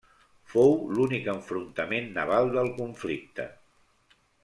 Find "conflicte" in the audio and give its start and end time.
2.83-3.51